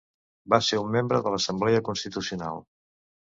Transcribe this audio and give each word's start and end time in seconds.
Va 0.53 0.59
ser 0.67 0.79
un 0.83 0.89
membre 0.95 1.19
de 1.27 1.33
l'Assemblea 1.33 1.83
Constitucional. 1.91 2.65